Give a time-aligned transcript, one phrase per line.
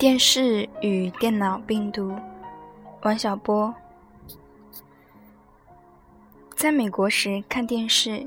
[0.00, 2.16] 电视与电脑病毒，
[3.02, 3.74] 王小波。
[6.56, 8.26] 在美国时看电视，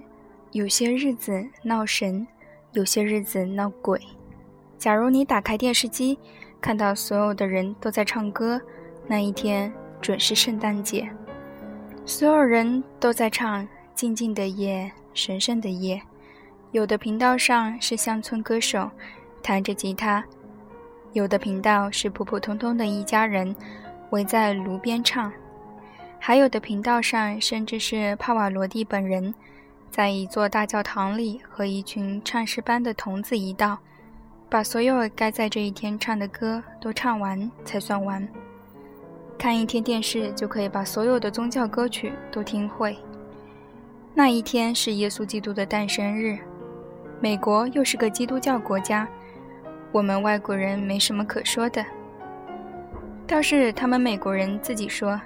[0.52, 2.27] 有些日子闹神，
[2.73, 3.99] 有些日子闹鬼。
[4.77, 6.20] 假如你打开电视机，
[6.62, 8.62] 看到所有的人都在唱歌，
[9.08, 11.09] 那一天准是圣诞节。
[12.05, 13.63] 所有人都在唱
[13.95, 15.95] 《静静的夜，神圣的夜》。
[16.71, 18.91] 有的频道上是乡村歌手
[19.41, 20.23] 弹着吉他，
[21.13, 23.55] 有的频道是普普通通的一家人
[24.09, 25.31] 围在炉边唱，
[26.20, 29.34] 还有的频道上甚至是帕瓦罗蒂本人
[29.91, 33.77] 在一座大教堂里和一群唱诗班的童子一道，
[34.49, 38.27] 把所有该在这一天唱的歌都唱完才算完。
[39.38, 42.98] 看一天电视就可以把所有的宗教歌曲都听会。
[44.16, 46.39] 那一天是耶稣基督的诞生日。
[47.20, 49.08] 美国又是个基督教国家，
[49.94, 51.86] 我们外国人没什么可说的。
[53.27, 55.22] 倒是他们美国人自己说，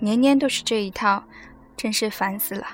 [0.00, 1.22] 年年都是这一套，
[1.76, 2.66] 真是烦死了。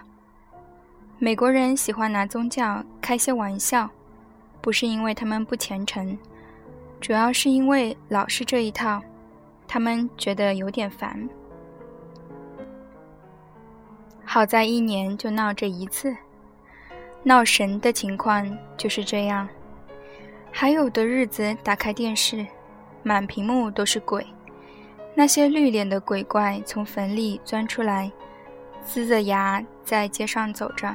[1.19, 3.89] 美国人喜欢拿宗教开些玩笑，
[4.63, 6.19] 不是因为他们不虔诚，
[6.99, 9.03] 主要是因为老是这一套，
[9.69, 11.29] 他们觉得有点烦。
[14.25, 16.17] 好在一年就闹这一次。
[17.23, 19.49] 闹神的情况就是这样，
[20.57, 22.47] 还有的日子打开电视，
[23.03, 24.25] 满屏幕都是鬼，
[25.13, 28.13] 那些绿脸的鬼怪从坟里钻出来，
[28.87, 30.95] 呲着牙在街上走着，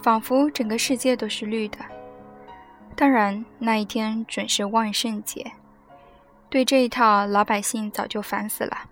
[0.00, 1.78] 仿佛整个世界都是绿的。
[2.94, 5.50] 当然，那一天准是万圣节，
[6.48, 8.82] 对这一套老百姓早就烦死了，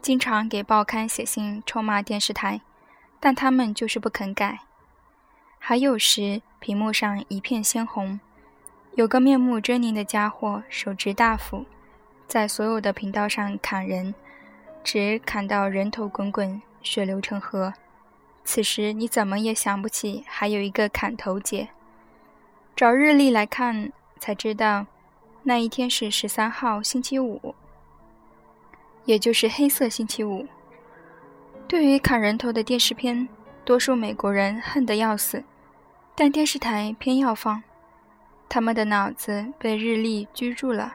[0.00, 2.60] 经常给报刊写信臭骂电视台，
[3.18, 4.60] 但他们就是不肯改。
[5.58, 8.20] 还有时，屏幕上一片鲜红，
[8.96, 11.64] 有个面目狰狞的家伙手执大斧，
[12.26, 14.14] 在所有的频道上砍人，
[14.82, 17.72] 只砍到人头滚滚，血流成河。
[18.44, 21.68] 此时你怎么也想不起还有一个砍头节。
[22.74, 24.86] 找日历来看，才知道
[25.44, 27.54] 那一天是十三号星期五，
[29.04, 30.46] 也就是黑色星期五。
[31.68, 33.28] 对于砍人头的电视片，
[33.64, 35.44] 多数美国人恨得要死。
[36.16, 37.62] 但电视台偏要放，
[38.50, 40.94] 他们的脑子被日历居住了。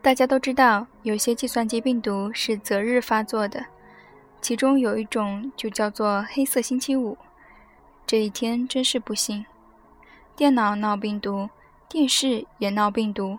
[0.00, 3.66] 大家都知道，有些计算机病毒是择日发作的，
[4.40, 7.18] 其中有一种就叫做“黑色星期五”。
[8.06, 9.44] 这一天真是不幸，
[10.36, 11.50] 电脑闹病毒，
[11.88, 13.36] 电视也闹病毒，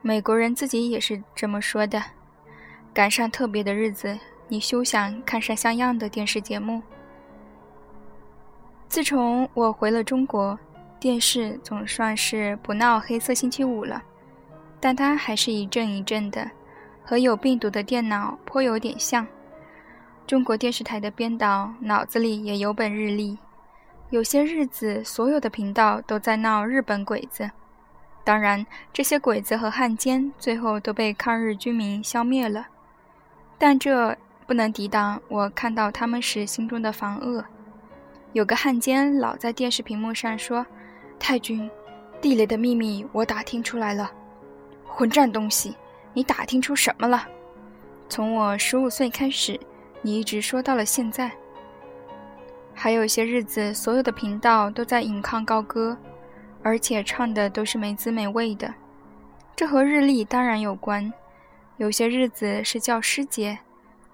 [0.00, 2.00] 美国人自己也是这么说的。
[2.94, 6.80] 赶上特别的日子，你休想看上像样的电视节目。
[8.88, 10.58] 自从我回了中国，
[11.00, 14.02] 电视总算是不闹黑色星期五了，
[14.80, 16.50] 但它还是一阵一阵的，
[17.04, 19.26] 和有病毒的电脑颇有点像。
[20.26, 23.38] 中国电视台的编导脑子里也有本日历，
[24.10, 27.50] 有些日子所有的频道都在闹日本鬼子，
[28.24, 32.66] 当然这些鬼子和汉奸最后都被抗日军民消灭了，
[33.56, 34.14] 但这
[34.46, 37.44] 不能抵挡我看到他们时心中的防恶。
[38.32, 40.66] 有个汉奸老在电视屏幕上说
[41.18, 41.70] ：“太君，
[42.20, 44.10] 地雷的秘密我打听出来了。”
[44.86, 45.76] 混账东西，
[46.12, 47.26] 你打听出什么了？
[48.08, 49.58] 从我十五岁开始，
[50.02, 51.30] 你一直说到了现在。
[52.74, 55.96] 还有些日子，所有的频道都在引吭高歌，
[56.62, 58.72] 而且唱的都是没滋没味的。
[59.54, 61.12] 这和日历当然有关。
[61.76, 63.58] 有些日子是教师节，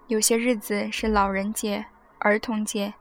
[0.08, 1.84] 有些日子是老人节、
[2.18, 2.92] 儿童节。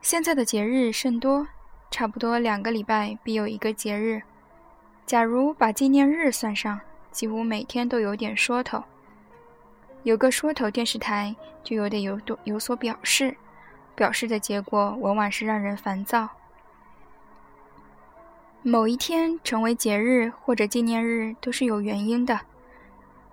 [0.00, 1.46] 现在的节日甚多，
[1.90, 4.22] 差不多两个礼拜必有一个节日。
[5.04, 6.80] 假如把纪念日算上，
[7.10, 8.82] 几乎每天都有点说头。
[10.04, 11.34] 有个说头，电视台
[11.64, 13.36] 就有点有多有所表示，
[13.94, 16.28] 表示的结果往往是让人烦躁。
[18.62, 22.40] 某一天成为节日或者纪念日都是有原因的。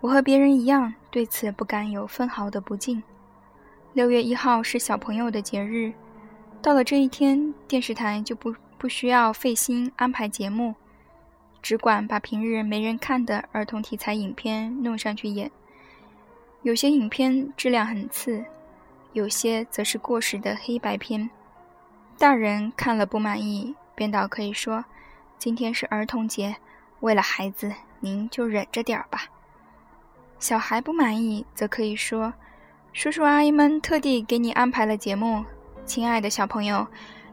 [0.02, 3.02] 我和别人一样，对此不敢有分毫的不敬。
[3.94, 5.94] 六月一号是小朋友的节日。
[6.62, 10.76] 到了这一天，电视台就不不需要费心安排节目，
[11.62, 15.50] 只管把平日没人看的儿童题材影片弄上去演。
[16.64, 18.44] 有些影片质量很次，
[19.14, 21.30] 有些则是过时的黑白片。
[22.18, 24.84] 大人看了不满意，编导可以说
[25.38, 26.56] ：“今天是儿童节，
[27.00, 27.72] 为了孩子，
[28.02, 29.28] 您就忍着点儿吧。”
[30.40, 32.34] 小孩不满意，则可以说
[32.92, 35.46] ：“叔叔阿姨们特地给你安排了节目。”
[35.88, 36.86] 亲爱的小朋友，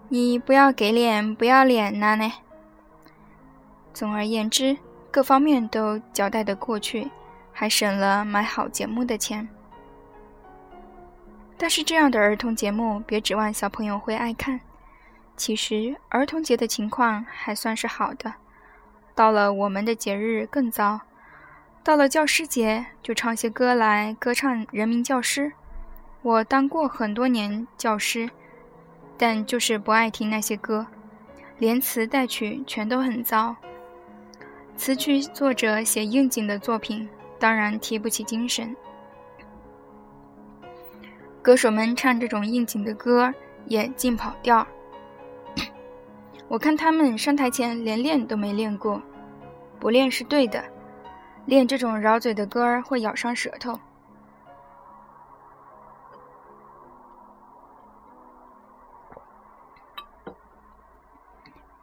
[0.08, 2.32] 你不要给脸不要脸呐呢。
[3.92, 4.78] 总而言之，
[5.10, 7.10] 各方面都交代得过去，
[7.52, 9.48] 还省了买好节目的钱。
[11.58, 14.60] 但是这样的儿童节目，别指望小朋友会爱看。
[15.36, 18.34] 其实儿童节的情况还算是好的，
[19.16, 21.00] 到了我们的节日更糟。
[21.82, 25.52] 到了教师节，就唱些歌来歌唱人民教师。
[26.22, 28.30] 我当过很多年教师，
[29.16, 30.86] 但就是不爱听那些歌，
[31.58, 33.54] 连词带曲全都很糟。
[34.76, 37.08] 词曲作者写应景的作品，
[37.38, 38.74] 当然提不起精神。
[41.40, 43.32] 歌手们唱这种应景的歌，
[43.66, 44.66] 也尽跑调。
[46.48, 49.00] 我看他们上台前连练都没练过，
[49.78, 50.64] 不练是对的。
[51.46, 53.78] 练这种绕嘴的歌儿会咬伤舌头。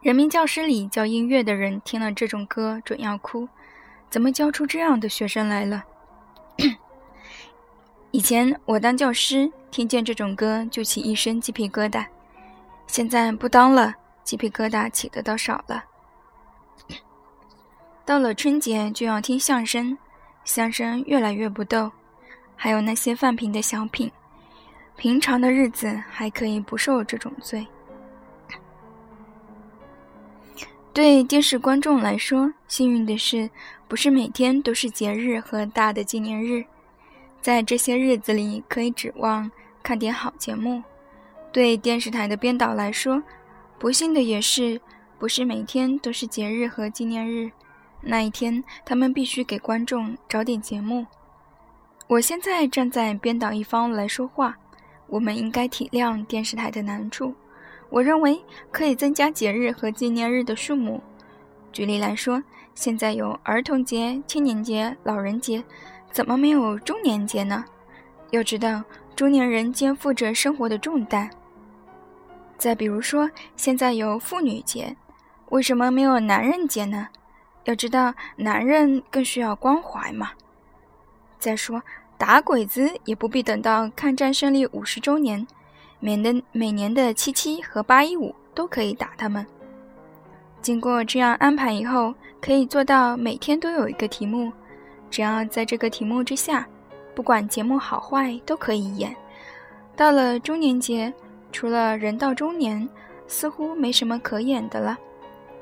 [0.02, 3.48] 人民教师里教音乐的人听了这种歌准要哭，
[4.10, 5.84] 怎么教出这样的学生来了？
[8.10, 12.04] 以前我当教师，听见这种歌就起一身鸡皮疙瘩，
[12.88, 13.94] 现在不当了。
[14.24, 15.84] 鸡皮疙瘩起的倒少了。
[18.04, 19.96] 到了春节就要听相声，
[20.44, 21.92] 相声越来越不逗，
[22.56, 24.10] 还有那些范平的小品。
[24.96, 27.64] 平常的日子还可以不受这种罪。
[30.94, 33.48] 对电视观众来说，幸运的是，
[33.88, 36.62] 不是每天都是节日和大的纪念日，
[37.40, 39.50] 在这些日子里可以指望
[39.82, 40.82] 看点好节目。
[41.50, 43.22] 对电视台的编导来说，
[43.78, 44.78] 不幸的也是，
[45.18, 47.50] 不是每天都是节日和纪念日。
[48.02, 51.06] 那一天，他们必须给观众找点节目。
[52.06, 54.54] 我现在站在编导一方来说话，
[55.06, 57.34] 我们应该体谅电视台的难处。
[57.92, 60.98] 我认为可以增加节日和纪念日的数目。
[61.72, 62.42] 举例来说，
[62.74, 65.62] 现在有儿童节、青年节、老人节，
[66.10, 67.62] 怎么没有中年节呢？
[68.30, 68.82] 要知道，
[69.14, 71.28] 中年人肩负着生活的重担。
[72.56, 74.96] 再比如说，现在有妇女节，
[75.50, 77.08] 为什么没有男人节呢？
[77.64, 80.30] 要知道，男人更需要关怀嘛。
[81.38, 81.82] 再说，
[82.16, 85.46] 打鬼子也不必等到抗战胜利五十周年，
[86.02, 89.46] 免得每年的七七和八一五都可以打他们。
[90.60, 92.12] 经过这样安排以后，
[92.42, 94.52] 可以做到每天都有一个题目，
[95.10, 96.66] 只要在这个题目之下，
[97.14, 99.16] 不管节目好坏都可以演。
[99.96, 101.10] 到了中年节。
[101.54, 102.88] 除了人到中年，
[103.26, 104.96] 似乎没什么可演的了，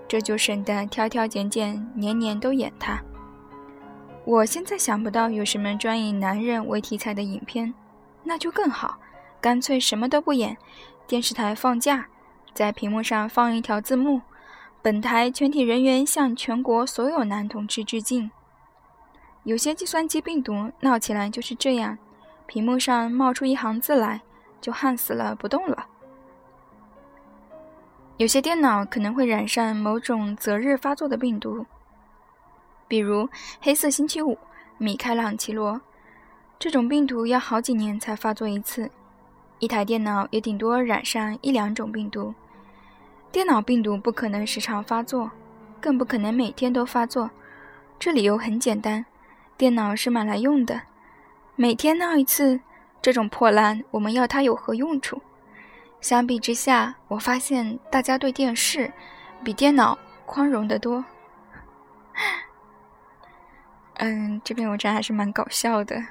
[0.06, 3.02] 这就省得挑挑拣拣，年年都演它。
[4.24, 7.74] 我现在想不到有什么专以男人为题材的影片，
[8.22, 8.96] 那就更好，
[9.40, 10.56] 干脆什么都不演，
[11.06, 12.06] 电视台放假，
[12.52, 14.20] 在屏幕上放一条字幕：
[14.82, 18.30] 本台全体人员向全国所有男同志致敬。
[19.44, 21.96] 有些计算机病毒闹起来就是这样，
[22.46, 24.20] 屏幕上冒出一行字来。
[24.60, 25.86] 就焊死了，不动了。
[28.18, 31.64] 有些电脑可能会染上某种择日发作的病毒，
[32.86, 33.26] 比如
[33.62, 34.36] 黑色星期五、
[34.76, 35.80] 米开朗基罗。
[36.58, 38.90] 这种病毒要好几年才发作一次，
[39.60, 42.34] 一台电脑也顶多染上一两种病毒。
[43.30, 45.30] 电脑病毒不可能时常发作，
[45.80, 47.30] 更不可能每天都发作。
[47.98, 49.04] 这理由很简单，
[49.56, 50.82] 电脑是买来用的，
[51.54, 52.60] 每天闹一次。
[53.02, 55.22] 这种破烂，我们要它有何用处？
[56.02, 58.92] 相比之下，我发现大家对电视
[59.42, 61.02] 比电脑宽容得多。
[63.96, 66.02] 嗯，这篇文章还是蛮搞笑的。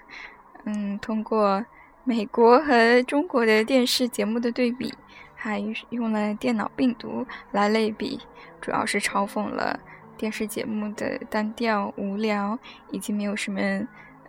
[0.64, 1.64] 嗯，通过
[2.10, 4.92] 美国和中国的电视节目的对比，
[5.36, 5.60] 还
[5.92, 8.20] 用了电脑病毒来类比，
[8.60, 9.80] 主要是嘲讽了
[10.18, 12.58] 电视节目的单调无聊，
[12.90, 13.62] 以及没有什么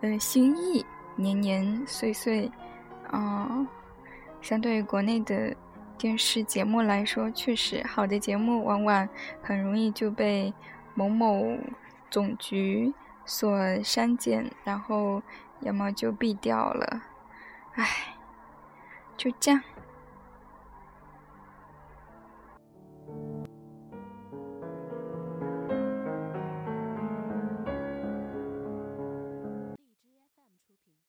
[0.02, 0.84] 呃新意。
[1.16, 2.52] 年年岁岁，
[3.14, 3.66] 嗯，
[4.42, 5.56] 相对于国内的
[5.96, 9.08] 电视节目来说，确实好的节目往往
[9.40, 10.52] 很容易就被
[10.92, 11.56] 某某
[12.10, 12.92] 总局
[13.24, 15.22] 所删减，然后
[15.60, 17.04] 要么就毙掉了。
[17.74, 18.16] 唉，
[19.16, 19.62] 就这样。